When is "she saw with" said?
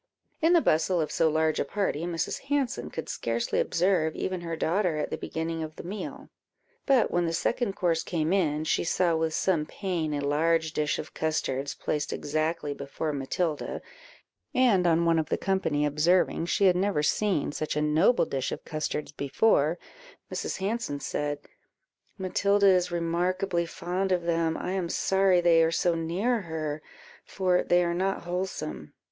8.63-9.35